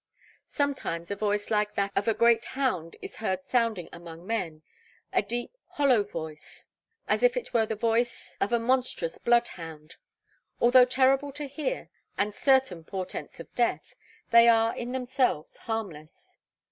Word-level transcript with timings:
Sometimes 0.47 1.11
a 1.11 1.15
voice 1.15 1.51
like 1.51 1.75
that 1.75 1.91
of 1.95 2.07
a 2.07 2.15
great 2.15 2.43
hound 2.57 2.95
is 3.03 3.17
heard 3.17 3.43
sounding 3.43 3.87
among 3.93 4.25
them 4.25 4.63
a 5.13 5.21
deep 5.21 5.55
hollow 5.73 6.03
voice, 6.03 6.65
as 7.07 7.21
if 7.21 7.37
it 7.37 7.53
were 7.53 7.67
the 7.67 7.75
voice 7.75 8.35
of 8.41 8.51
a 8.51 8.57
monstrous 8.57 9.19
bloodhound. 9.19 9.97
Although 10.59 10.85
terrible 10.85 11.31
to 11.33 11.45
hear, 11.47 11.91
and 12.17 12.33
certain 12.33 12.83
portents 12.83 13.39
of 13.39 13.53
death, 13.53 13.93
they 14.31 14.47
are 14.47 14.75
in 14.75 14.91
themselves 14.91 15.57
harmless. 15.57 16.39